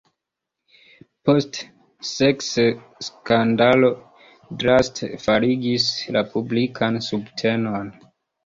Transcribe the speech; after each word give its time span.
Poste 1.29 1.67
seksskandalo 2.11 3.91
draste 4.65 5.11
faligis 5.27 5.89
la 6.17 6.27
publikan 6.33 7.03
subtenon. 7.11 7.95